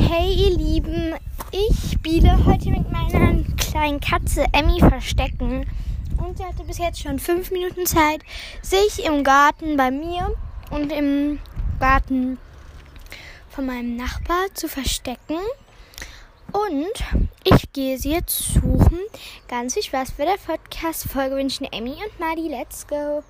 Hey 0.00 0.32
ihr 0.32 0.56
Lieben, 0.56 1.16
ich 1.50 1.90
spiele 1.90 2.44
heute 2.46 2.70
mit 2.70 2.88
meiner 2.88 3.42
kleinen 3.56 3.98
Katze 3.98 4.44
Emmy 4.52 4.78
Verstecken. 4.78 5.66
Und 6.18 6.38
sie 6.38 6.44
hatte 6.44 6.62
bis 6.62 6.78
jetzt 6.78 7.00
schon 7.00 7.18
fünf 7.18 7.50
Minuten 7.50 7.84
Zeit, 7.84 8.22
sich 8.62 9.04
im 9.04 9.24
Garten 9.24 9.76
bei 9.76 9.90
mir 9.90 10.36
und 10.70 10.92
im 10.92 11.40
Garten 11.80 12.38
von 13.50 13.66
meinem 13.66 13.96
Nachbar 13.96 14.46
zu 14.54 14.68
verstecken. 14.68 15.40
Und 16.52 17.26
ich 17.42 17.72
gehe 17.72 17.98
sie 17.98 18.12
jetzt 18.12 18.54
suchen. 18.54 19.00
Ganz 19.48 19.74
viel 19.74 19.82
Spaß 19.82 20.12
bei 20.12 20.26
der 20.26 20.38
Podcast-Folge 20.38 21.34
wünschen 21.34 21.66
Emmy 21.72 21.96
und 22.04 22.20
Madi. 22.20 22.48
Let's 22.48 22.86
go! 22.86 23.24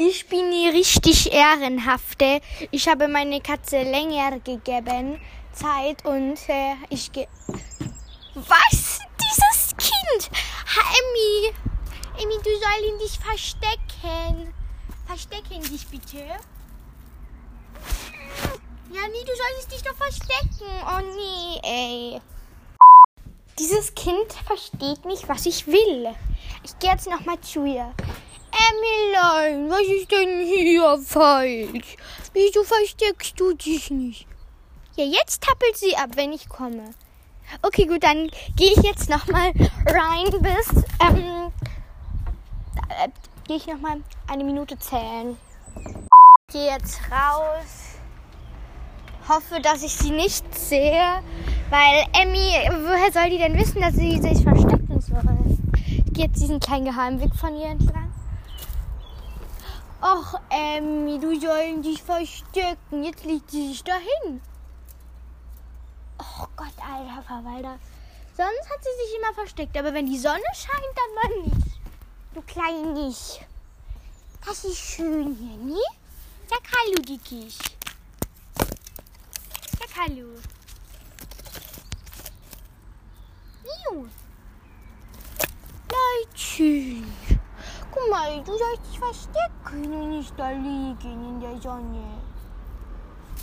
Ich 0.00 0.28
bin 0.28 0.52
die 0.52 0.68
richtig 0.68 1.32
ehrenhafte. 1.32 2.40
Ich 2.70 2.86
habe 2.86 3.08
meine 3.08 3.40
Katze 3.40 3.82
länger 3.82 4.38
gegeben 4.38 5.20
Zeit 5.52 6.04
und 6.04 6.38
äh, 6.48 6.76
ich 6.88 7.10
ge 7.10 7.26
Was? 8.36 9.00
Dieses 9.20 9.76
Kind! 9.76 10.30
Emmy! 10.76 11.52
Emmy, 12.22 12.36
du 12.44 12.50
sollst 12.60 13.02
dich 13.02 13.18
verstecken. 13.18 14.54
Verstecken 15.04 15.62
dich 15.64 15.84
bitte. 15.88 16.18
Ja, 18.92 19.02
nee, 19.08 19.24
du 19.26 19.32
solltest 19.34 19.72
dich 19.72 19.82
doch 19.82 19.96
verstecken. 19.96 20.70
Oh 20.86 21.00
nee, 21.16 21.58
ey. 21.64 22.20
Dieses 23.58 23.92
Kind 23.96 24.32
versteht 24.46 25.04
nicht, 25.04 25.28
was 25.28 25.44
ich 25.44 25.66
will. 25.66 26.14
Ich 26.62 26.78
gehe 26.78 26.92
jetzt 26.92 27.10
nochmal 27.10 27.40
zu 27.40 27.64
ihr. 27.64 27.92
Emmylein, 28.68 29.70
was 29.70 29.86
ist 29.86 30.10
denn 30.10 30.46
hier 30.46 30.98
falsch? 31.04 31.96
Wieso 32.32 32.62
versteckst 32.64 33.38
du 33.38 33.54
dich 33.54 33.90
nicht? 33.90 34.26
Ja, 34.96 35.04
jetzt 35.04 35.42
tappelt 35.42 35.76
sie 35.76 35.96
ab, 35.96 36.10
wenn 36.14 36.32
ich 36.32 36.48
komme. 36.48 36.90
Okay, 37.62 37.86
gut, 37.86 38.02
dann 38.02 38.30
gehe 38.56 38.72
ich 38.72 38.82
jetzt 38.82 39.08
nochmal 39.08 39.52
rein 39.86 40.30
bis, 40.40 40.84
ähm, 41.00 41.50
äh, 42.88 43.08
gehe 43.46 43.56
ich 43.56 43.66
nochmal 43.66 44.02
eine 44.26 44.44
Minute 44.44 44.78
zählen. 44.78 45.36
Ich 46.48 46.52
gehe 46.52 46.72
jetzt 46.72 47.00
raus. 47.10 47.96
Hoffe, 49.28 49.60
dass 49.60 49.82
ich 49.82 49.92
sie 49.92 50.10
nicht 50.10 50.42
sehe, 50.58 51.22
weil 51.70 52.06
Emmy, 52.12 52.52
woher 52.86 53.12
soll 53.12 53.30
die 53.30 53.38
denn 53.38 53.58
wissen, 53.58 53.80
dass 53.80 53.94
sie 53.94 54.20
sich 54.20 54.42
verstecken 54.42 55.00
soll? 55.00 55.22
Ich 55.74 56.12
gehe 56.12 56.26
jetzt 56.26 56.40
diesen 56.40 56.60
kleinen 56.60 56.86
Geheimweg 56.86 57.34
von 57.34 57.54
ihr 57.54 57.66
entlang. 57.66 58.07
Ach, 60.00 60.34
Emmy, 60.48 61.18
du 61.18 61.38
sollst 61.40 61.84
dich 61.84 62.02
verstecken. 62.02 63.02
Jetzt 63.02 63.24
legt 63.24 63.50
sie 63.50 63.68
sich 63.68 63.82
dahin. 63.82 64.40
Oh 66.18 66.46
Gott, 66.56 66.74
alter 66.78 67.22
Verwalter. 67.22 67.78
Sonst 68.36 68.70
hat 68.70 68.82
sie 68.82 69.04
sich 69.04 69.16
immer 69.18 69.34
versteckt. 69.34 69.76
Aber 69.76 69.92
wenn 69.92 70.06
die 70.06 70.18
Sonne 70.18 70.40
scheint, 70.54 70.94
dann 70.94 71.14
mal 71.14 71.42
nicht. 71.44 71.80
Du 72.32 72.42
Kleinisch. 72.42 73.40
Das 74.46 74.64
ist 74.64 74.78
schön 74.78 75.34
hier, 75.34 75.56
ne? 75.56 75.80
Sag 76.48 76.62
Hallo, 76.76 77.02
Dickisch. 77.02 77.58
Sag 79.78 79.96
Hallo. 79.98 80.28
Miu. 83.64 84.06
Leutchen. 85.90 87.37
Guck 87.98 88.10
mal, 88.10 88.42
du 88.44 88.56
sollst 88.56 88.86
dich 88.90 88.98
verstecken 88.98 89.92
und 89.92 90.10
nicht 90.10 90.32
da 90.38 90.50
liegen 90.50 90.96
in 91.02 91.40
der 91.40 91.60
Sonne. 91.60 92.04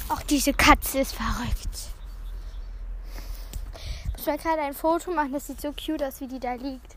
Ach, 0.08 0.22
diese 0.24 0.54
Katze 0.54 1.00
ist 1.00 1.14
verrückt. 1.14 1.94
Ich 4.18 4.26
will 4.26 4.38
gerade 4.38 4.62
ein 4.62 4.74
Foto 4.74 5.12
machen, 5.12 5.34
das 5.34 5.48
sieht 5.48 5.62
so 5.62 5.74
cute 5.74 6.04
aus, 6.04 6.22
wie 6.22 6.28
die 6.28 6.40
da 6.40 6.54
liegt. 6.54 6.96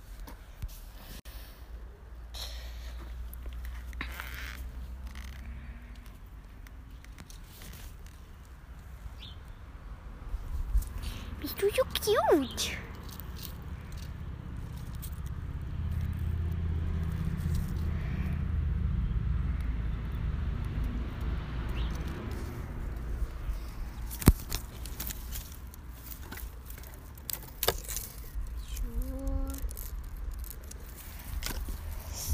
Bist 11.41 11.61
du 11.61 11.67
so 11.71 11.83
cute? 11.85 12.79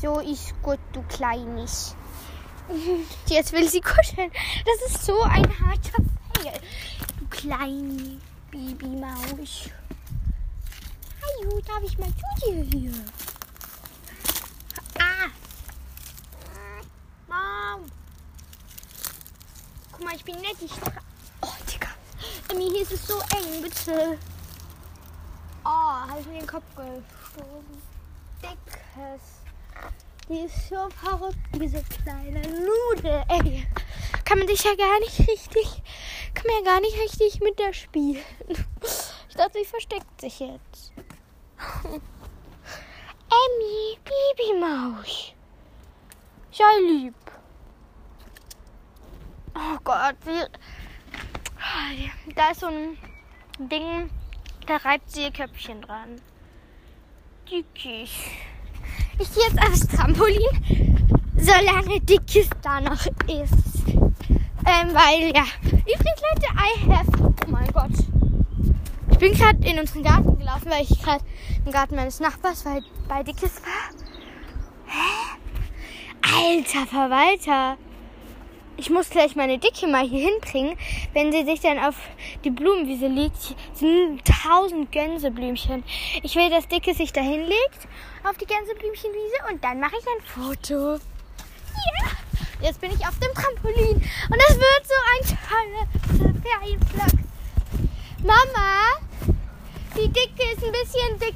So 0.04 0.20
ist 0.20 0.52
Kleines. 1.14 1.94
Jetzt 3.26 3.52
will 3.52 3.68
sie 3.68 3.80
kuscheln. 3.80 4.32
Das 4.64 4.90
ist 4.90 5.04
so 5.04 5.22
ein 5.22 5.46
harter 5.60 6.02
Pfeil. 6.34 6.60
Du 7.18 7.26
kleine 7.28 8.18
Babymaus. 8.50 9.70
Hallo, 11.22 11.60
darf 11.60 11.84
ich 11.84 11.96
mal 11.98 12.08
zu 12.08 12.46
dir 12.46 12.64
hier? 12.64 12.92
Ah. 14.98 15.30
Mom. 17.28 17.86
Guck 19.92 20.04
mal, 20.04 20.16
ich 20.16 20.24
bin 20.24 20.34
nett. 20.40 20.56
Ich 20.60 20.72
oh, 21.42 21.52
Digga. 21.72 21.90
Emmy, 22.50 22.70
hier 22.70 22.82
ist 22.82 22.92
es 22.92 23.06
so 23.06 23.20
eng, 23.20 23.62
bitte. 23.62 24.18
Oh, 25.64 25.68
habe 25.68 26.18
ich 26.18 26.26
mir 26.26 26.40
den 26.40 26.46
Kopf 26.48 26.64
gestoßen. 26.74 27.82
Dickes. 28.42 29.43
Die 30.28 30.40
ist 30.40 30.68
so 30.68 30.88
verrückt, 30.88 31.36
diese 31.54 31.82
kleine 31.82 32.40
Nude, 32.40 33.24
ey. 33.28 33.66
Kann 34.24 34.38
man 34.38 34.48
sich 34.48 34.64
ja 34.64 34.74
gar 34.74 34.98
nicht 35.00 35.18
richtig, 35.20 35.82
kann 36.32 36.46
man 36.46 36.64
ja 36.64 36.72
gar 36.72 36.80
nicht 36.80 36.96
richtig 36.98 37.40
mit 37.40 37.58
der 37.58 37.72
spielen. 37.72 38.24
Ich 39.28 39.38
dachte, 39.38 39.58
sie 39.58 39.64
versteckt 39.64 40.20
sich 40.20 40.38
jetzt. 40.38 40.92
Emmy, 43.34 43.98
Babymaus. 44.04 45.32
Sei 46.52 46.80
lieb. 46.86 47.14
Oh 49.56 49.76
Gott, 49.82 50.14
wie... 50.24 50.46
Da 52.36 52.50
ist 52.52 52.60
so 52.60 52.68
ein 52.68 52.96
Ding, 53.58 54.08
da 54.68 54.76
reibt 54.76 55.10
sie 55.10 55.24
ihr 55.24 55.32
Köpfchen 55.32 55.82
dran. 55.82 56.20
Dickies. 57.50 58.10
Ich 59.18 59.32
gehe 59.32 59.44
jetzt 59.44 59.58
aufs 59.60 59.86
Trampolin, 59.88 61.18
solange 61.36 62.00
Dickes 62.00 62.48
da 62.62 62.80
noch 62.80 63.06
ist. 63.06 63.84
Ähm, 64.66 64.94
weil, 64.94 65.32
ja. 65.34 65.44
Übrigens, 65.62 66.22
Leute, 66.32 66.46
I 66.56 66.90
have. 66.90 67.34
Oh 67.46 67.50
mein 67.50 67.70
Gott. 67.72 67.90
Ich 69.10 69.18
bin 69.18 69.32
gerade 69.34 69.66
in 69.66 69.78
unseren 69.78 70.02
Garten 70.02 70.38
gelaufen, 70.38 70.70
weil 70.70 70.82
ich 70.82 71.02
gerade 71.02 71.24
im 71.64 71.72
Garten 71.72 71.96
meines 71.96 72.20
Nachbars 72.20 72.64
bei 73.08 73.22
Dickes 73.22 73.60
war. 73.62 73.90
Hä? 74.86 75.34
Alter 76.22 76.86
Verwalter. 76.86 77.76
Ich 78.76 78.90
muss 78.90 79.08
gleich 79.08 79.36
meine 79.36 79.58
Dicke 79.58 79.86
mal 79.86 80.06
hier 80.06 80.28
hinbringen. 80.28 80.76
Wenn 81.12 81.30
sie 81.30 81.44
sich 81.44 81.60
dann 81.60 81.78
auf 81.78 81.94
die 82.44 82.50
Blumenwiese 82.50 83.06
legt, 83.06 83.54
sind 83.74 84.22
tausend 84.24 84.90
Gänseblümchen. 84.90 85.84
Ich 86.22 86.34
will, 86.34 86.50
dass 86.50 86.66
Dicke 86.66 86.92
sich 86.92 87.12
da 87.12 87.20
hinlegt 87.20 87.88
auf 88.28 88.36
die 88.36 88.46
Gänseblümchenwiese 88.46 89.52
und 89.52 89.62
dann 89.62 89.78
mache 89.78 89.94
ich 89.98 90.06
ein 90.06 90.24
Foto. 90.24 90.94
Ja! 90.94 92.10
Jetzt 92.62 92.80
bin 92.80 92.90
ich 92.90 93.06
auf 93.06 93.18
dem 93.18 93.32
Trampolin 93.34 93.96
und 93.96 94.42
es 94.48 94.56
wird 94.56 94.82
so 94.86 94.94
ein 95.12 95.38
toller 95.48 96.40
Ferienvlog. 96.42 97.20
Mama, 98.22 98.98
die 99.96 100.08
Dicke 100.08 100.52
ist 100.52 100.64
ein 100.64 100.72
bisschen 100.72 101.18
dick. 101.20 101.34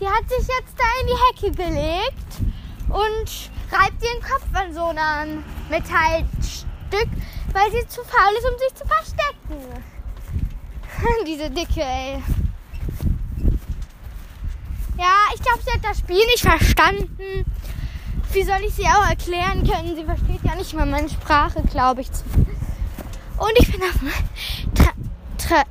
Die 0.00 0.06
hat 0.06 0.28
sich 0.28 0.46
jetzt 0.46 0.74
da 0.76 0.84
in 1.00 1.06
die 1.06 1.48
Hecke 1.48 1.56
gelegt 1.56 2.54
und 2.88 3.50
reibt 3.72 4.02
ihren 4.02 4.22
Kopf 4.22 4.46
an 4.52 4.72
so 4.72 4.86
einem 4.86 5.44
Metallstück, 5.70 7.08
weil 7.52 7.70
sie 7.70 7.86
zu 7.88 8.02
faul 8.04 8.34
ist, 8.38 8.50
um 8.50 8.58
sich 8.58 8.74
zu 8.74 8.86
verstecken. 8.86 9.84
Diese 11.26 11.50
Dicke, 11.50 11.82
ey. 11.82 12.22
Ja, 14.96 15.16
ich 15.34 15.42
glaube, 15.42 15.60
sie 15.64 15.72
hat 15.72 15.84
das 15.84 15.98
Spiel 15.98 16.24
nicht 16.26 16.40
verstanden. 16.40 17.44
Wie 18.32 18.42
soll 18.42 18.60
ich 18.66 18.74
sie 18.74 18.86
auch 18.86 19.08
erklären 19.08 19.68
können? 19.68 19.96
Sie 19.96 20.04
versteht 20.04 20.42
ja 20.44 20.54
nicht 20.54 20.72
mal 20.74 20.86
meine 20.86 21.08
Sprache, 21.08 21.62
glaube 21.62 22.02
ich. 22.02 22.08
Und 23.38 23.52
ich 23.58 23.70
bin 23.70 23.82
auf 23.82 23.98
dem 23.98 24.74
Tra 24.74 24.92
Tra 25.38 25.64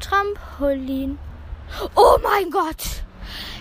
Trampolin. 0.00 1.18
Oh 1.94 2.18
mein 2.22 2.50
Gott! 2.50 2.99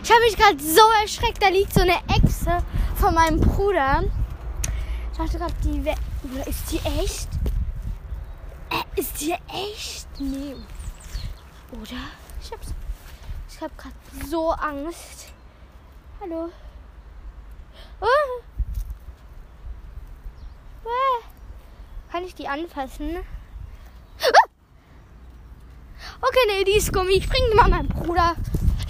Ich 0.04 0.12
habe 0.12 0.22
mich 0.22 0.36
gerade 0.36 0.60
so 0.60 0.82
erschreckt. 1.02 1.42
Da 1.42 1.50
liegt 1.50 1.74
so 1.74 1.82
eine 1.82 1.98
Echse 2.08 2.64
von 2.96 3.14
meinem 3.14 3.40
Bruder. 3.40 4.04
Ich 5.12 5.18
dachte 5.18 5.38
gerade, 5.38 5.54
die 5.64 6.50
ist 6.50 6.72
die 6.72 6.78
echt? 6.78 7.28
Äh, 8.70 9.00
ist 9.00 9.20
dir 9.20 9.38
echt? 9.48 10.08
Nee. 10.20 10.56
Oder? 11.72 12.00
Ich 12.42 12.52
hab's. 12.52 12.74
Ich 13.50 13.62
hab 13.62 13.78
grad 13.78 13.94
so 14.30 14.52
Angst. 14.52 15.34
Hallo. 16.22 16.50
Oh. 18.00 18.42
Oh. 20.86 21.24
Kann 22.12 22.24
ich 22.24 22.36
die 22.36 22.48
anfassen? 22.48 23.18
Ah. 24.22 24.50
Okay, 26.22 26.40
nee, 26.48 26.64
die 26.64 26.78
ist 26.78 26.92
Gummi. 26.94 27.14
Ich 27.14 27.30
bringe 27.30 27.54
mal 27.56 27.70
meinen 27.70 27.88
Bruder. 27.90 28.36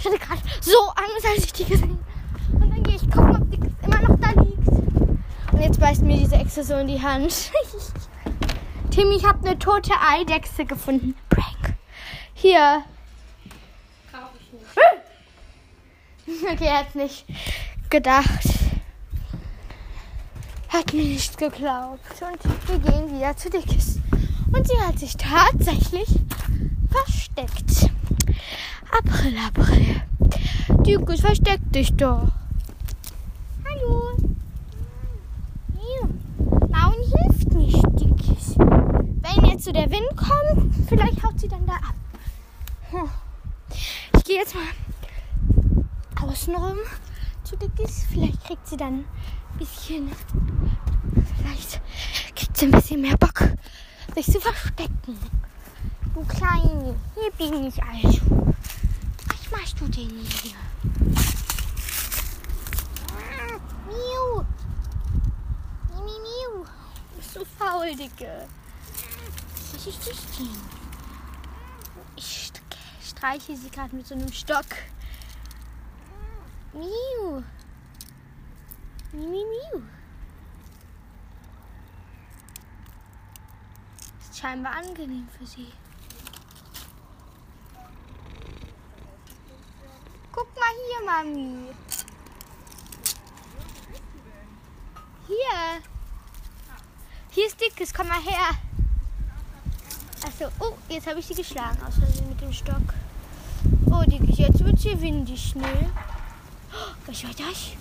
Ich 0.00 0.06
hatte 0.06 0.18
gerade 0.18 0.40
so 0.62 0.78
Angst, 0.96 1.26
als 1.26 1.44
ich 1.44 1.52
die 1.52 1.64
gesehen 1.66 1.98
habe. 2.50 2.64
Und 2.64 2.70
dann 2.70 2.82
gehe 2.82 2.96
ich 2.96 3.02
gucken, 3.02 3.36
ob 3.36 3.50
die 3.50 3.60
immer 3.84 4.00
noch 4.00 4.18
da 4.18 4.30
liegt. 4.42 4.66
Und 5.52 5.60
jetzt 5.60 5.78
beißt 5.78 6.00
mir 6.00 6.16
diese 6.16 6.36
Echse 6.36 6.64
so 6.64 6.76
in 6.76 6.86
die 6.86 7.02
Hand. 7.02 7.52
Timmy, 8.90 9.16
ich 9.16 9.24
habe 9.26 9.46
eine 9.46 9.58
tote 9.58 9.92
Eidechse 10.00 10.64
gefunden. 10.64 11.14
Prank. 11.28 11.76
Hier. 12.34 12.82
Okay, 16.52 16.66
er 16.66 16.78
hat 16.78 16.94
nicht 16.94 17.26
gedacht. 17.90 18.46
Hat 20.68 20.92
mir 20.94 21.02
nicht 21.02 21.36
geglaubt. 21.36 22.00
Und 22.22 22.68
wir 22.68 22.78
gehen 22.78 23.16
wieder 23.16 23.36
zu 23.36 23.50
Dickes. 23.50 23.98
Und 24.52 24.66
sie 24.66 24.78
hat 24.78 24.98
sich 24.98 25.16
tatsächlich 25.16 26.08
versteckt. 26.88 27.89
April, 28.92 29.36
April. 29.46 30.02
Dickes, 30.84 31.20
versteck 31.20 31.60
dich 31.72 31.94
doch. 31.94 32.28
Hallo. 33.64 34.16
Hier. 35.74 36.08
Hilft 37.00 37.52
nicht, 37.54 37.82
Dickes. 37.98 38.56
Wenn 38.58 39.44
jetzt 39.46 39.64
so 39.64 39.72
der 39.72 39.90
Wind 39.90 40.16
kommt, 40.16 40.74
vielleicht 40.88 41.22
haut 41.24 41.40
sie 41.40 41.48
dann 41.48 41.66
da 41.66 41.74
ab. 41.74 41.94
Hm. 42.90 43.08
Ich 44.16 44.24
gehe 44.24 44.36
jetzt 44.36 44.54
mal 44.54 44.64
außenrum 46.28 46.76
zu 47.42 47.56
Dickes. 47.56 48.06
Vielleicht 48.10 48.44
kriegt 48.44 48.66
sie 48.68 48.76
dann 48.76 48.98
ein 48.98 49.58
bisschen. 49.58 50.10
Vielleicht 51.38 51.80
kriegt 52.36 52.56
sie 52.56 52.66
ein 52.66 52.70
bisschen 52.72 53.00
mehr 53.00 53.16
Bock, 53.16 53.48
sich 54.14 54.26
zu 54.26 54.40
verstecken. 54.40 55.18
Du 56.14 56.24
Kleine, 56.24 56.94
hier 57.14 57.32
bin 57.38 57.66
ich 57.66 57.82
also. 57.82 58.39
Was 59.50 59.58
machst 59.58 59.80
du 59.80 59.88
denn 59.88 60.08
hier? 60.08 60.56
Miu. 63.86 64.44
Miu, 65.88 66.02
miu, 66.04 66.18
miu. 66.22 66.64
Du 67.10 67.16
bist 67.16 67.34
so 67.34 67.44
faul, 67.58 67.94
Dicke. 67.96 68.46
Was 69.72 69.86
ist 69.86 70.08
das 70.08 70.36
denn? 70.38 70.48
Ich 72.14 72.52
streiche 73.02 73.56
sie 73.56 73.70
gerade 73.70 73.96
mit 73.96 74.06
so 74.06 74.14
einem 74.14 74.32
Stock. 74.32 74.66
Miu. 76.72 77.42
Miu, 79.12 79.30
miu, 79.30 79.30
miu. 79.30 79.82
Ist 84.20 84.38
scheinbar 84.38 84.74
angenehm 84.74 85.26
für 85.36 85.46
sie. 85.46 85.72
Guck 90.32 90.54
mal 90.56 90.59
hier, 90.86 91.06
Mami. 91.06 91.68
Hier. 95.26 95.82
Hier 97.30 97.46
ist 97.46 97.60
Dickes, 97.60 97.94
komm 97.94 98.08
mal 98.08 98.20
her. 98.20 98.58
Achso, 100.26 100.46
oh, 100.58 100.74
jetzt 100.88 101.06
habe 101.06 101.20
ich 101.20 101.26
sie 101.26 101.34
geschlagen, 101.34 101.78
aus 101.86 101.94
Versehen 101.94 102.28
mit 102.28 102.40
dem 102.40 102.52
Stock. 102.52 102.94
Oh, 103.90 104.02
Dickes, 104.04 104.38
jetzt 104.38 104.64
wird 104.64 104.76
es 104.76 104.82
hier 104.82 105.00
windig, 105.00 105.54
ne? 105.54 105.90
Oh, 106.72 106.92
was 107.06 107.24
war 107.24 107.30
das? 107.30 107.72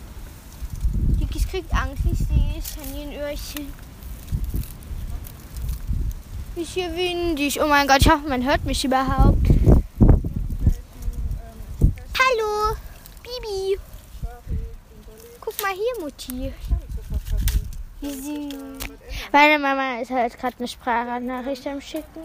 Dickes 1.20 1.48
kriegt 1.48 1.74
Angst, 1.74 2.04
ich 2.12 2.20
sehe 2.20 2.58
es 2.58 2.78
an 2.78 2.96
ihren 2.96 3.14
Öhrchen. 3.14 3.74
Ist 6.56 6.74
hier 6.74 6.94
windig. 6.96 7.62
Oh 7.62 7.68
mein 7.68 7.88
Gott, 7.88 8.02
ich 8.02 8.10
hoffe, 8.10 8.28
man 8.28 8.44
hört 8.44 8.66
mich 8.66 8.84
überhaupt. 8.84 9.48
Hallo, 12.20 12.76
Bibi. 13.24 13.80
Guck 15.40 15.59
mal 15.70 15.76
hier, 15.76 16.04
Mutti. 16.04 16.54
Wie 18.02 18.14
süß. 18.14 18.62
Meine 19.32 19.60
Mama 19.60 20.00
ist 20.02 20.12
halt 20.12 20.38
gerade 20.40 20.56
eine 20.58 20.68
Sprachnachricht 20.68 21.68
am 21.68 21.82
Schicken. 21.82 22.22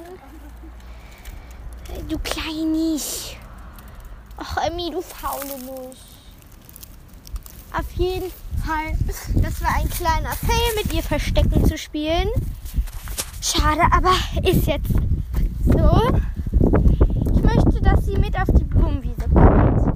Du 2.08 2.18
Kleinig. 2.18 3.36
Ach, 4.36 4.56
Emmy, 4.66 4.90
du 4.90 5.00
faule 5.00 5.58
Nuss. 5.64 5.98
Auf 7.72 7.90
jeden 7.92 8.30
Fall, 8.64 8.96
das 9.42 9.62
war 9.62 9.76
ein 9.76 9.90
kleiner 9.90 10.32
Fail, 10.32 10.82
mit 10.82 10.92
ihr 10.92 11.02
Verstecken 11.02 11.64
zu 11.66 11.76
spielen. 11.76 12.28
Schade, 13.40 13.82
aber 13.90 14.12
ist 14.42 14.66
jetzt 14.66 14.92
so. 15.66 16.20
Ich 17.34 17.42
möchte, 17.42 17.82
dass 17.82 18.06
sie 18.06 18.16
mit 18.16 18.36
auf 18.40 18.48
die 18.56 18.64
Blumenwiese 18.64 19.28
kommt. 19.32 19.94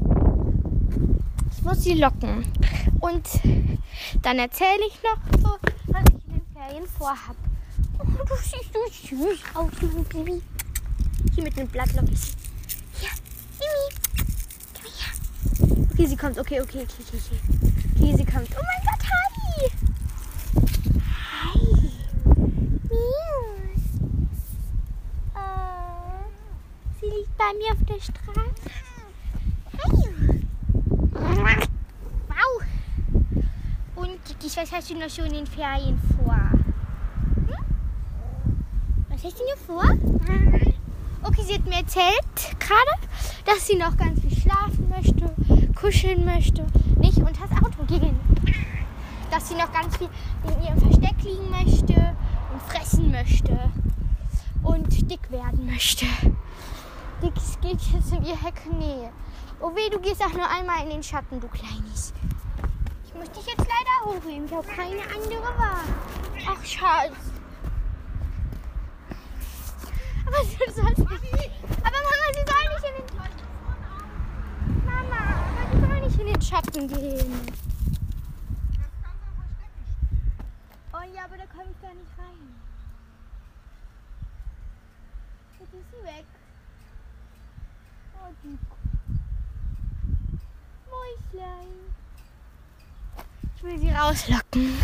Ich 1.56 1.62
muss 1.62 1.82
sie 1.82 1.94
locken. 1.94 2.44
Und 3.00 3.28
dann 4.22 4.38
erzähle 4.38 4.86
ich 4.88 5.00
noch 5.02 5.18
so, 5.40 5.58
was 5.86 6.04
ich 6.08 6.26
in 6.26 6.32
den 6.34 6.46
Ferien 6.52 6.86
vorhab. 6.86 7.36
Oh, 7.98 8.04
du 8.04 8.34
siehst 8.36 8.72
so 8.72 9.16
süß 9.16 9.40
aus, 9.54 9.72
mein 9.80 10.04
Baby. 10.04 10.42
Hier 11.34 11.44
mit 11.44 11.56
dem 11.56 11.68
Blatt 11.68 11.92
lock 11.94 12.10
ich 12.10 12.20
sie. 12.20 12.34
Hier, 13.00 13.10
Mimi. 13.58 13.88
Komm 14.74 14.92
her. 14.92 15.12
Okay, 15.92 16.06
sie 16.06 16.16
kommt. 16.16 16.38
Okay, 16.38 16.60
okay, 16.60 16.82
okay, 16.82 17.02
okay. 17.06 17.18
Okay, 17.18 17.40
okay 17.96 18.16
sie 18.16 18.24
kommt. 18.24 18.48
Oh 18.50 18.62
mein 18.62 18.82
Gott, 18.84 19.02
hi. 19.10 19.70
Hi. 21.42 21.58
Miau. 22.88 23.48
Oh. 25.34 25.46
Sie 27.00 27.06
liegt 27.06 27.36
bei 27.36 27.52
mir 27.58 27.72
auf 27.72 27.84
der 27.88 28.00
Straße. 28.00 28.70
Hi. 29.72 29.92
Wow. 31.12 31.72
Dickis, 34.48 34.56
was 34.56 34.72
hast 34.72 34.90
du 34.90 34.94
noch 34.94 35.10
so 35.10 35.22
in 35.22 35.32
den 35.34 35.46
Ferien 35.46 36.00
vor? 36.16 36.34
Hm? 36.34 37.54
Was 39.10 39.24
hast 39.24 39.38
du 39.38 39.44
noch 39.44 39.58
vor? 39.58 39.84
Okay, 41.22 41.42
sie 41.42 41.54
hat 41.54 41.66
mir 41.66 41.76
erzählt 41.76 42.58
gerade, 42.58 43.08
dass 43.44 43.66
sie 43.66 43.76
noch 43.76 43.94
ganz 43.96 44.20
viel 44.20 44.34
schlafen 44.34 44.88
möchte, 44.88 45.34
kuscheln 45.74 46.24
möchte, 46.24 46.64
nicht 46.96 47.18
unters 47.18 47.50
Auto 47.62 47.84
gehen. 47.86 48.18
Dass 49.30 49.50
sie 49.50 49.54
noch 49.54 49.70
ganz 49.70 49.98
viel 49.98 50.08
in 50.44 50.62
ihrem 50.62 50.78
Versteck 50.78 51.22
liegen 51.22 51.50
möchte 51.50 52.16
und 52.52 52.62
fressen 52.68 53.10
möchte 53.10 53.58
und 54.62 55.10
dick 55.10 55.30
werden 55.30 55.66
möchte. 55.66 56.06
Dick 57.22 57.34
geht 57.60 57.80
jetzt 57.92 58.12
in 58.12 58.24
ihr 58.24 58.40
Hecknähe. 58.42 59.10
Oh 59.60 59.74
weh, 59.74 59.90
du 59.90 60.00
gehst 60.00 60.22
auch 60.22 60.32
nur 60.32 60.48
einmal 60.48 60.84
in 60.84 60.90
den 60.90 61.02
Schatten, 61.02 61.38
du 61.38 61.48
Kleines. 61.48 62.14
Ich 63.20 63.24
muss 63.26 63.36
dich 63.36 63.46
jetzt 63.46 63.66
leider 63.66 64.04
hochheben. 64.04 64.46
Ich 64.46 64.52
habe 64.52 64.68
keine 64.68 65.02
andere 65.02 65.58
Wahl. 65.58 65.84
Ach, 66.46 66.64
Schatz. 66.64 67.16
Aber 70.24 70.36
du 70.36 70.72
sollst 70.72 70.98
nicht. 70.98 71.50
Aber 71.82 71.98
Mama, 71.98 72.26
sie 72.32 72.44
soll 72.46 72.64
nicht 72.74 72.86
in 72.86 72.94
den 72.94 73.08
Mama, 74.86 75.22
aber 75.50 75.64
sie 75.72 75.80
soll 75.80 76.00
nicht 76.00 76.20
in 76.20 76.26
den 76.26 76.42
Schatten 76.42 76.86
gehen. 76.86 77.46
Oh 80.92 81.06
ja, 81.12 81.24
aber 81.24 81.38
da 81.38 81.46
komme 81.46 81.70
ich 81.72 81.82
gar 81.82 81.94
nicht 81.94 82.18
rein. 82.18 82.54
Jetzt 85.58 85.74
ist 85.74 85.90
sie 85.90 86.02
weg. 86.06 86.26
Oh, 88.14 88.32
die 88.44 88.58
Mäuslein. 90.88 91.98
Ich 93.58 93.64
will 93.64 93.78
sie 93.80 93.90
rauslocken. 93.90 94.78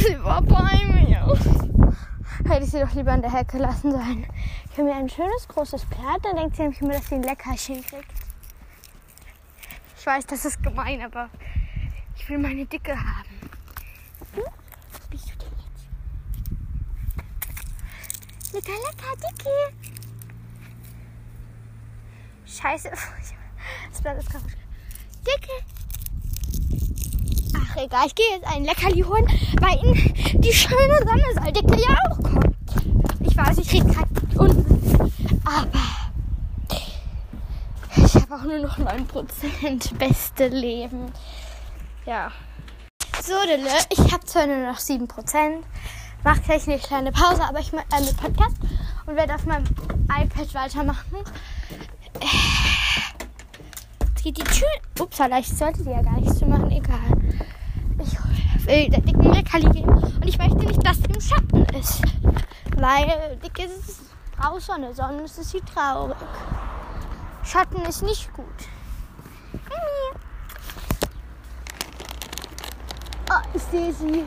sie 0.00 0.24
war 0.24 0.42
bei 0.42 0.84
mir. 0.84 1.38
Hätte 2.44 2.64
ich 2.64 2.70
sie 2.72 2.80
doch 2.80 2.92
lieber 2.92 3.14
in 3.14 3.22
der 3.22 3.32
Hecke 3.32 3.58
lassen 3.58 3.92
sollen. 3.92 4.26
Ich 4.64 4.72
habe 4.72 4.88
mir 4.88 4.96
ein 4.96 5.08
schönes 5.08 5.46
großes 5.46 5.84
Blatt, 5.84 6.24
dann 6.24 6.34
denkt 6.34 6.56
sie 6.56 6.62
nämlich 6.62 6.80
immer, 6.80 6.94
dass 6.94 7.08
sie 7.08 7.14
ein 7.14 7.22
Leckerchen 7.22 7.86
kriegt. 7.86 8.10
Ich 9.96 10.04
weiß, 10.04 10.26
das 10.26 10.44
ist 10.44 10.60
gemein, 10.60 11.02
aber 11.02 11.30
ich 12.16 12.28
will 12.28 12.38
meine 12.38 12.66
Dicke 12.66 12.96
haben. 12.96 13.50
Hm? 14.34 14.42
Was 14.90 15.06
bist 15.06 15.30
du 15.30 15.36
denn 15.38 15.52
jetzt? 18.42 18.54
Lecker, 18.54 18.72
lecker, 18.72 19.14
Dicke. 19.22 19.50
Scheiße. 22.44 22.90
Das 23.90 24.02
Blatt 24.02 24.18
ist 24.18 24.30
kaputt. 24.30 24.50
Dicke. 25.26 25.64
Ach, 27.76 27.82
egal. 27.82 28.06
Ich 28.06 28.14
gehe 28.14 28.26
jetzt 28.30 28.46
ein 28.46 28.64
Leckerli 28.64 29.02
holen, 29.02 29.26
weil 29.60 29.78
in 29.82 30.40
die 30.40 30.52
schöne 30.52 30.98
Sonne 30.98 31.24
soll 31.34 31.52
Dicke 31.52 31.80
ja 31.80 31.96
auch 32.08 32.22
kommen. 32.22 32.56
Ich 33.20 33.36
weiß, 33.36 33.58
ich 33.58 33.72
rede 33.72 33.86
gerade 33.86 34.08
unten. 34.38 35.12
Aber 35.44 35.82
ich 37.96 38.14
habe 38.14 38.34
auch 38.34 38.42
nur 38.42 38.58
noch 38.58 38.78
9% 38.78 39.94
beste 39.98 40.48
Leben. 40.48 41.12
Ja. 42.06 42.30
So, 43.22 43.34
Dille, 43.44 43.70
ich 43.90 44.12
habe 44.12 44.24
zwar 44.24 44.46
nur 44.46 44.58
noch 44.58 44.78
7%. 44.78 45.62
Mach 46.24 46.42
gleich 46.42 46.66
eine 46.66 46.78
kleine 46.78 47.12
Pause, 47.12 47.44
aber 47.44 47.60
ich 47.60 47.72
mache 47.72 47.86
mit 48.00 48.16
Podcast 48.16 48.56
und 49.06 49.16
werde 49.16 49.34
auf 49.34 49.44
meinem 49.44 49.64
iPad 50.08 50.54
weitermachen. 50.54 51.18
Jetzt 54.00 54.24
geht 54.24 54.38
die 54.38 54.44
Tür. 54.44 54.68
Upsala, 54.98 55.38
ich 55.40 55.48
sollte 55.48 55.84
die 55.84 55.90
ja 55.90 56.00
gar 56.00 56.18
nicht 56.18 56.34
zu 56.34 56.46
machen, 56.46 56.70
egal. 56.70 57.55
Ich 57.98 58.66
will 58.66 58.90
der 58.90 59.00
dicken 59.00 59.32
Leckerli 59.32 59.70
geben 59.70 59.88
und 59.88 60.26
ich 60.26 60.38
möchte 60.38 60.56
nicht, 60.56 60.86
dass 60.86 60.96
sie 60.96 61.04
im 61.04 61.20
Schatten 61.20 61.64
ist. 61.78 62.02
Weil 62.76 63.38
dick 63.42 63.58
ist 63.64 63.88
es 63.88 64.16
braucht 64.36 64.62
Sonne, 64.62 64.94
sonst 64.94 65.38
ist 65.38 65.50
sie 65.50 65.60
traurig. 65.60 66.16
Schatten 67.42 67.82
ist 67.82 68.02
nicht 68.02 68.32
gut. 68.34 68.46
Oh, 73.30 73.34
ich 73.54 73.62
sehe 73.62 73.92
sie. 73.92 74.04
Mimi. 74.06 74.26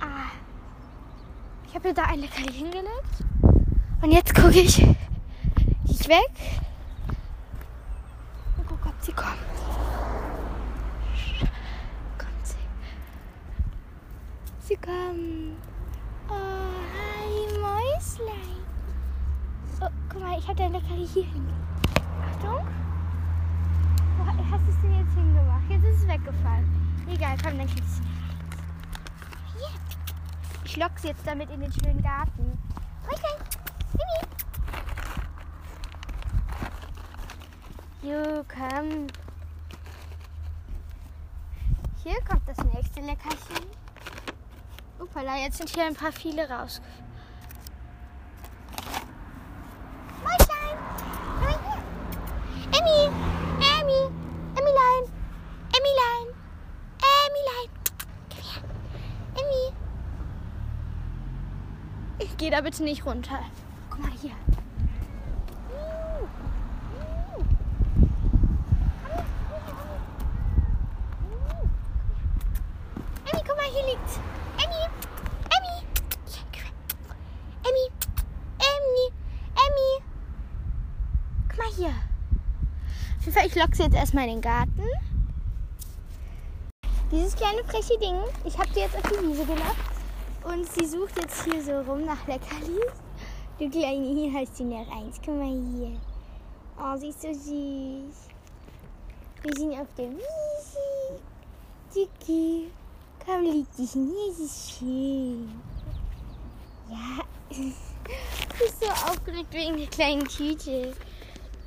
Ah. 0.00 0.30
Ich 1.66 1.69
habe 1.80 1.88
ihr 1.88 1.94
da 1.94 2.02
ein 2.04 2.20
Leckerli 2.20 2.52
hingelegt. 2.52 3.24
Und 4.02 4.12
jetzt 4.12 4.34
gucke 4.34 4.60
ich. 4.60 4.86
Ich 5.88 6.08
weg. 6.08 6.30
Und 8.58 8.66
guck, 8.68 8.84
ob 8.84 8.92
sie 9.00 9.12
kommt. 9.12 9.38
Kommt 12.18 12.44
sie. 12.44 12.56
Sie 14.58 14.76
kommt. 14.76 15.56
Oh, 16.28 16.34
hi, 16.92 17.48
Mäuslein. 17.58 18.60
Oh, 19.80 19.88
guck 20.10 20.20
mal, 20.20 20.38
ich 20.38 20.46
habe 20.46 20.56
dein 20.56 20.72
Leckerli 20.72 21.06
hier 21.06 21.24
hingelegt. 21.24 21.56
Achtung. 22.30 22.66
Wo 24.18 24.26
hast 24.26 24.66
du 24.66 24.70
es 24.70 24.80
denn 24.82 24.98
jetzt 24.98 25.14
hingemacht? 25.14 25.70
Jetzt 25.70 25.84
ist 25.84 26.02
es 26.02 26.08
weggefallen. 26.08 26.68
Egal, 27.10 27.36
komm, 27.42 27.56
dann 27.56 27.66
kriegst 27.66 27.80
du 27.80 27.84
es. 27.84 28.00
Ich 30.64 30.76
lock 30.76 30.98
sie 30.98 31.08
jetzt 31.08 31.26
damit 31.26 31.50
in 31.50 31.60
den 31.60 31.72
schönen 31.72 32.02
Garten. 32.02 32.58
Mäuslein. 33.04 33.40
Mimi. 33.92 34.20
Jo, 38.02 38.44
komm. 38.48 39.06
Hier 42.02 42.20
kommt 42.22 42.48
das 42.48 42.56
nächste 42.64 43.00
Leckerchen. 43.00 43.66
Upala, 44.98 45.36
jetzt 45.36 45.58
sind 45.58 45.68
hier 45.70 45.86
ein 45.86 45.94
paar 45.94 46.12
viele 46.12 46.48
raus. 46.48 46.80
Mäuschen, 50.22 50.78
komm 51.24 51.40
mal 51.40 51.58
hier. 51.64 51.82
Emmy, 52.78 53.00
Emmy, 53.78 54.00
Emmylein, 54.56 55.04
Emmylein, 55.76 56.26
Emmylein. 57.00 57.70
Komm 58.30 58.42
her. 58.42 58.62
Emmy. 59.34 59.74
Gehe 62.40 62.50
da 62.50 62.62
bitte 62.62 62.82
nicht 62.82 63.04
runter. 63.04 63.38
Guck 63.90 64.00
mal 64.00 64.10
hier. 64.12 64.30
Emmy, 73.30 73.42
guck 73.46 73.56
mal, 73.58 73.66
hier 73.70 73.84
liegt's. 73.92 74.18
Emmy, 74.56 74.88
Emmy. 75.50 75.84
Emmy, 77.62 77.90
Emmy, 78.56 79.06
Emmy. 79.52 79.90
Guck 81.50 81.58
mal 81.58 81.72
hier. 81.76 81.88
Auf 83.18 83.24
jeden 83.26 83.34
Fall, 83.34 83.46
ich 83.48 83.54
lock 83.54 83.74
sie 83.74 83.82
jetzt 83.82 83.96
erstmal 83.96 84.24
in 84.24 84.30
den 84.36 84.40
Garten. 84.40 84.82
Dieses 87.12 87.36
kleine 87.36 87.62
freche 87.64 87.98
Ding, 87.98 88.16
ich 88.46 88.56
habe 88.56 88.70
sie 88.72 88.80
jetzt 88.80 88.96
auf 88.96 89.02
die 89.02 89.28
Wiese 89.28 89.44
gelockt. 89.44 89.99
Und 90.44 90.66
sie 90.72 90.86
sucht 90.86 91.16
jetzt 91.18 91.44
hier 91.44 91.62
so 91.62 91.80
rum 91.80 92.04
nach 92.04 92.26
Leckerlis. 92.26 92.92
Du 93.58 93.68
Kleine, 93.68 94.06
hier 94.06 94.32
hast 94.32 94.58
du 94.58 94.64
noch 94.64 94.90
eins. 94.90 95.20
Guck 95.24 95.36
mal 95.36 95.48
hier. 95.48 96.00
Oh, 96.78 96.96
sie 96.96 97.08
ist 97.08 97.20
so 97.20 97.28
süß. 97.32 98.28
Wir 99.42 99.54
sind 99.54 99.72
auf 99.72 99.88
der 99.98 100.10
Wiese. 100.10 101.20
Dicky. 101.94 102.70
Komm, 103.24 103.44
leg 103.44 103.66
dich 103.76 103.92
hin. 103.92 104.12
Hier 104.14 104.32
ist 104.32 104.40
es 104.40 104.78
schön. 104.78 105.60
Ja. 106.88 107.24
Du 108.58 108.66
bist 108.66 108.80
so 108.80 108.90
aufgeregt 108.90 109.52
wegen 109.52 109.76
der 109.76 109.86
kleinen 109.86 110.26
Tüte. 110.26 110.94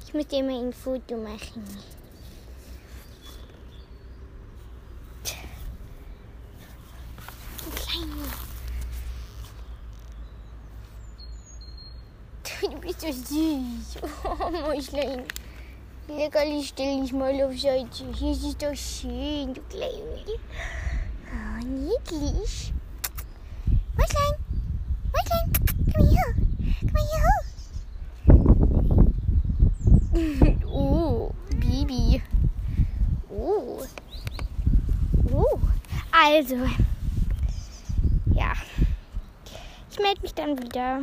Ich 0.06 0.14
muss 0.14 0.28
dir 0.28 0.44
mal 0.44 0.64
ein 0.64 0.74
Foto 0.74 1.16
machen. 1.18 1.64
Du 7.58 7.72
Kleine. 7.72 8.28
Du 12.64 12.80
bist 12.80 13.02
so 13.02 13.12
süß. 13.12 13.98
Oh, 14.24 14.50
Mäuslein. 14.50 15.24
Leckerli, 16.08 16.64
stell 16.64 17.02
dich 17.02 17.12
mal 17.12 17.34
auf 17.44 17.60
Seite. 17.60 18.06
Hier 18.14 18.32
ist 18.32 18.62
doch 18.62 18.74
schön, 18.74 19.54
du 19.54 19.62
Kleine. 19.64 20.24
Oh, 21.28 21.58
niedlich. 21.66 22.72
Mäuslein, 23.98 24.36
Mäuslein, 25.12 25.52
komm 25.94 26.08
her. 26.08 26.30
Komm 26.80 27.04
hier 27.12 27.24
hoch. 30.46 30.66
oh, 30.72 31.32
Bibi. 31.58 32.22
Oh. 33.30 33.84
Oh. 35.34 35.60
Also. 36.14 36.56
Ja. 38.34 38.54
Ich 39.92 40.00
melde 40.00 40.22
mich 40.22 40.34
dann 40.34 40.58
wieder. 40.58 41.02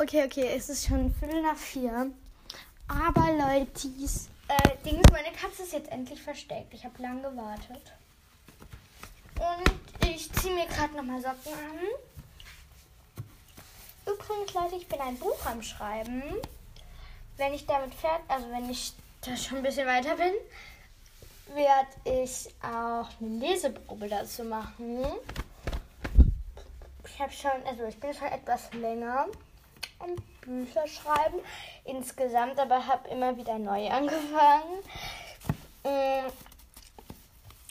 Okay, 0.00 0.24
okay, 0.24 0.52
es 0.54 0.68
ist 0.68 0.86
schon 0.86 1.12
Viertel 1.12 1.42
nach 1.42 1.56
vier. 1.56 2.12
Aber 2.86 3.32
Leute, 3.32 3.88
äh, 3.88 4.76
Dings, 4.84 5.02
meine 5.10 5.32
Katze 5.32 5.64
ist 5.64 5.72
jetzt 5.72 5.90
endlich 5.90 6.22
versteckt. 6.22 6.72
Ich 6.72 6.84
habe 6.84 7.02
lang 7.02 7.20
gewartet. 7.20 7.82
Und 9.40 10.08
ich 10.08 10.32
ziehe 10.34 10.54
mir 10.54 10.66
gerade 10.66 10.94
nochmal 10.94 11.20
Socken 11.20 11.52
an. 11.52 11.80
Übrigens, 14.06 14.54
Leute, 14.54 14.76
ich 14.76 14.86
bin 14.86 15.00
ein 15.00 15.18
Buch 15.18 15.44
am 15.46 15.60
Schreiben. 15.62 16.22
Wenn 17.36 17.54
ich 17.54 17.66
damit 17.66 17.92
fertig, 17.92 18.24
also 18.28 18.48
wenn 18.50 18.70
ich 18.70 18.92
da 19.22 19.36
schon 19.36 19.58
ein 19.58 19.64
bisschen 19.64 19.88
weiter 19.88 20.14
bin, 20.14 20.32
werde 21.56 22.22
ich 22.24 22.54
auch 22.62 23.08
eine 23.20 23.38
Leseprobe 23.40 24.08
dazu 24.08 24.44
machen. 24.44 25.04
Ich 27.04 27.20
habe 27.20 27.32
schon, 27.32 27.50
also 27.66 27.82
ich 27.86 27.98
bin 27.98 28.14
schon 28.14 28.28
etwas 28.28 28.72
länger 28.74 29.26
am 30.00 30.16
Bücher 30.40 30.86
schreiben 30.86 31.38
insgesamt, 31.84 32.58
aber 32.58 32.86
habe 32.86 33.08
immer 33.08 33.36
wieder 33.36 33.58
neu 33.58 33.88
angefangen. 33.88 34.82
Mm, 35.84 36.28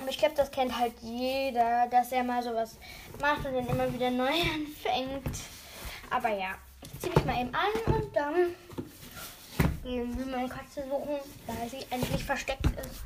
ich 0.08 0.18
glaube, 0.18 0.36
das 0.36 0.52
kennt 0.52 0.78
halt 0.78 0.94
jeder, 1.02 1.88
dass 1.88 2.12
er 2.12 2.24
mal 2.24 2.44
sowas 2.44 2.78
macht 3.20 3.46
und 3.46 3.54
dann 3.54 3.68
immer 3.68 3.92
wieder 3.94 4.12
neu 4.12 4.30
anfängt. 4.56 5.38
Aber 6.10 6.30
ja, 6.30 6.56
ziehe 7.00 7.14
mich 7.14 7.26
mal 7.26 7.42
eben 7.42 7.54
an 7.54 7.94
und 7.94 8.16
dann 8.16 8.56
gehen 9.84 10.18
wir 10.18 10.26
meine 10.26 10.50
Katze 10.50 10.84
suchen, 10.84 11.18
da 11.46 11.54
sie 11.70 11.86
endlich 11.90 12.24
versteckt 12.24 12.66
ist. 12.66 13.04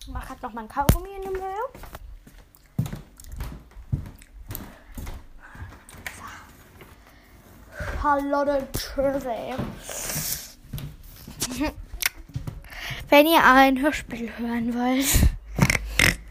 Ich 0.00 0.08
mache 0.08 0.30
halt 0.30 0.42
noch 0.42 0.52
mal 0.52 0.62
ein 0.62 0.68
Kaugummi 0.68 1.10
in 1.16 1.22
der 1.22 1.30
Müll. 1.32 1.97
Charlotte 8.00 8.68
Jersey. 8.96 9.54
Wenn 13.08 13.26
ihr 13.26 13.44
ein 13.44 13.80
Hörspiel 13.80 14.30
hören 14.38 14.72
wollt, 14.72 15.28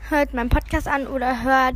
hört 0.10 0.34
meinen 0.34 0.48
Podcast 0.48 0.88
an 0.88 1.08
oder 1.08 1.44
hört 1.44 1.76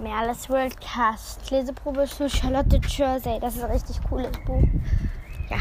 Merles 0.00 0.48
Worldcast. 0.48 1.50
Leseprobe 1.50 2.04
zu 2.04 2.30
Charlotte 2.30 2.80
Jersey. 2.86 3.40
Das 3.40 3.56
ist 3.56 3.64
ein 3.64 3.70
richtig 3.72 4.00
cooles 4.08 4.30
Buch. 4.44 4.62
Ja. 5.50 5.58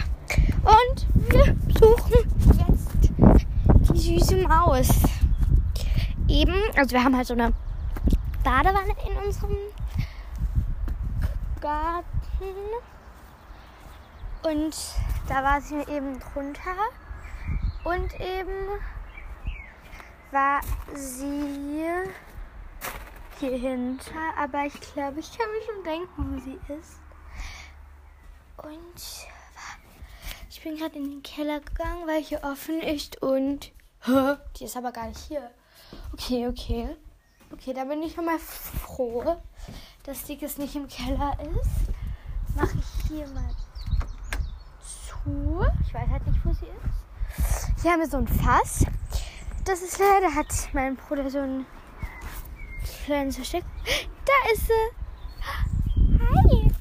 Und 0.63 1.07
wir 1.31 1.55
suchen 1.79 2.13
jetzt 2.67 2.91
die 3.93 4.19
süße 4.19 4.48
Maus. 4.48 4.89
Eben, 6.27 6.55
also 6.77 6.91
wir 6.91 7.03
haben 7.03 7.17
halt 7.17 7.25
so 7.27 7.34
eine 7.34 7.51
Badewanne 8.43 8.93
in 9.10 9.25
unserem 9.25 9.57
Garten 11.62 12.05
Und 14.46 14.75
da 15.28 15.44
war 15.44 15.60
sie 15.60 15.80
eben 15.92 16.20
drunter. 16.20 16.75
Und 17.84 18.14
eben 18.20 18.80
war 20.30 20.62
sie 20.94 22.04
hier 23.40 23.58
hinter. 23.58 24.38
Aber 24.38 24.66
ich 24.66 24.80
glaube, 24.80 25.20
ich 25.20 25.36
kann 25.36 25.48
mir 25.50 25.66
schon 25.66 25.84
denken, 25.84 26.36
wo 26.36 26.40
sie 26.40 26.60
ist. 26.74 27.00
Und 28.58 29.28
ich 30.50 30.62
bin 30.62 30.78
gerade 30.78 30.96
in 30.96 31.10
den 31.10 31.24
Keller 31.24 31.60
gegangen, 31.60 32.06
weil 32.06 32.22
hier 32.22 32.44
offen 32.44 32.82
ist. 32.82 33.22
Und 33.24 33.72
die 34.60 34.66
ist 34.66 34.78
aber 34.78 34.92
gar 34.92 35.08
nicht 35.08 35.22
hier. 35.22 35.50
Okay, 36.14 36.48
okay. 36.48 36.96
Okay, 37.52 37.74
da 37.74 37.84
bin 37.86 38.04
ich 38.04 38.14
schon 38.14 38.25
mal 38.25 38.38
froh, 38.40 39.42
dass 40.04 40.24
die 40.25 40.36
jetzt 40.36 40.60
nicht 40.60 40.75
im 40.75 40.88
Keller 40.88 41.36
ist. 41.42 42.56
Mache 42.56 42.78
ich 42.78 43.08
hier 43.08 43.28
mal 43.30 43.56
zu. 45.25 45.65
Ich 45.86 45.94
weiß 45.94 46.10
halt 46.10 46.27
nicht, 46.27 46.46
wo 46.46 46.53
sie 46.53 46.65
ist. 46.65 47.82
Hier 47.82 47.91
haben 47.91 48.00
wir 48.00 48.08
so 48.08 48.17
ein 48.17 48.27
Fass. 48.27 48.86
Das 49.65 49.82
ist 49.82 50.00
leider, 50.00 50.34
hat 50.34 50.48
mein 50.74 50.96
Bruder 50.96 51.29
so 51.29 51.39
ein 51.39 51.65
kleines 53.03 53.36
Versteck. 53.36 53.63
Da 54.25 54.51
ist 54.53 54.67
sie. 54.67 54.74
Hi. 56.20 56.72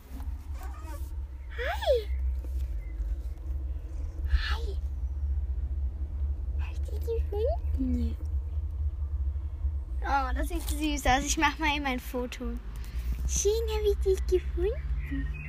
Hi. 1.56 2.08
Hi. 4.50 4.76
Hast 6.60 6.82
du 6.86 6.98
die 6.98 7.22
gefunden? 7.22 8.16
Oh, 10.02 10.34
das 10.34 10.48
sieht 10.48 10.68
süß 10.68 11.06
aus. 11.06 11.24
Ich 11.24 11.38
mache 11.38 11.60
mal 11.60 11.74
eben 11.74 11.86
ein 11.86 12.00
Foto. 12.00 12.44
Schön 13.26 13.52
habe 13.74 13.88
ich 13.90 13.98
dich 13.98 14.26
gefunden. 14.26 15.43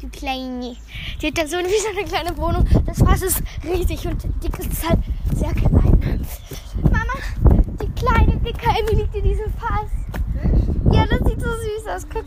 Du 0.00 0.08
Kleine. 0.10 0.76
Die 1.20 1.26
hat 1.28 1.38
da 1.38 1.46
so 1.46 1.56
wie 1.56 1.80
so 1.80 1.88
eine 1.88 2.06
kleine 2.06 2.36
Wohnung. 2.36 2.66
Das 2.84 2.98
Fass 2.98 3.22
ist 3.22 3.42
riesig 3.64 4.06
und 4.06 4.22
die 4.42 4.48
ist 4.48 4.88
halt 4.88 4.98
sehr 5.34 5.52
klein. 5.54 6.26
Mama, 6.82 7.14
die 7.80 7.90
kleine 7.92 8.36
dicke 8.36 8.66
Emmy 8.66 9.00
liegt 9.00 9.14
in 9.14 9.24
diesem 9.24 9.52
Fass. 9.54 9.90
Ja, 10.92 11.06
das 11.06 11.20
sieht 11.26 11.40
so 11.40 11.48
süß 11.48 11.86
aus. 11.88 12.06
Guck. 12.12 12.26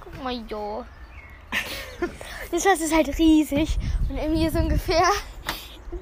Guck 0.00 0.24
mal, 0.24 0.42
jo. 0.48 0.84
Das 2.50 2.64
Fass 2.64 2.80
ist 2.80 2.94
halt 2.94 3.18
riesig 3.18 3.78
und 4.08 4.16
Emmy 4.16 4.46
ist 4.46 4.56
ungefähr 4.56 5.04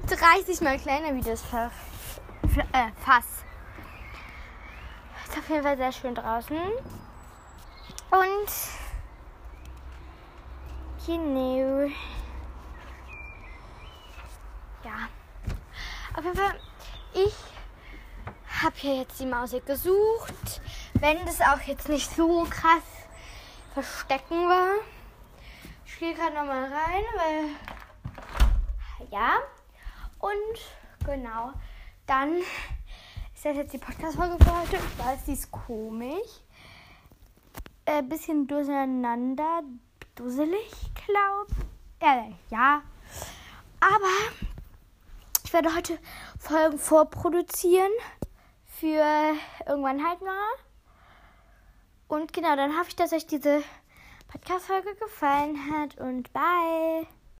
30 0.07 0.61
mal 0.61 0.79
kleiner 0.79 1.13
wie 1.13 1.21
das 1.21 1.41
äh, 1.41 2.91
Fass. 3.03 3.25
Ist 5.27 5.37
auf 5.37 5.49
jeden 5.49 5.63
Fall 5.63 5.75
sehr 5.75 5.91
schön 5.91 6.15
draußen. 6.15 6.55
Und 8.11 8.86
genau. 11.07 11.89
Ja. 14.83 15.09
Auf 16.15 16.23
jeden 16.23 16.37
Fall, 16.37 16.59
ich 17.13 17.33
habe 18.61 18.75
hier 18.75 18.97
jetzt 18.97 19.19
die 19.19 19.25
Maus 19.25 19.55
gesucht. 19.65 20.61
Wenn 20.93 21.25
das 21.25 21.41
auch 21.41 21.61
jetzt 21.61 21.89
nicht 21.89 22.15
so 22.15 22.45
krass 22.49 22.83
verstecken 23.73 24.47
war. 24.47 24.75
Ich 25.85 25.97
gehe 25.99 26.13
gerade 26.13 26.35
nochmal 26.35 26.63
rein, 26.63 27.03
weil 27.15 29.09
ja. 29.09 29.37
Und 30.19 31.05
genau 31.05 31.53
dann 32.07 32.37
ist 32.37 33.45
das 33.45 33.55
jetzt 33.57 33.73
die 33.73 33.77
Podcast-Folge 33.77 34.43
für 34.43 34.59
heute. 34.59 34.77
Ich 34.77 35.05
weiß, 35.05 35.25
die 35.25 35.33
ist 35.33 35.51
komisch. 35.51 36.41
Ein 37.85 38.05
äh, 38.05 38.07
bisschen 38.07 38.47
durcheinander, 38.47 39.61
dusselig, 40.15 40.71
glaube 41.07 41.67
äh, 41.99 42.31
ja. 42.49 42.81
Aber 43.79 44.33
ich 45.43 45.53
werde 45.53 45.75
heute 45.75 45.99
Folgen 46.39 46.77
vorproduzieren. 46.77 47.91
Für 48.65 49.33
irgendwann 49.65 50.07
halt 50.07 50.21
mal. 50.21 50.51
Und 52.07 52.31
genau, 52.31 52.55
dann 52.55 52.77
hoffe 52.77 52.89
ich, 52.89 52.95
dass 52.95 53.11
euch 53.11 53.25
diese 53.25 53.63
Podcast-Folge 54.27 54.93
gefallen 54.95 55.57
hat. 55.71 55.97
Und 55.97 56.31
bye. 56.31 57.07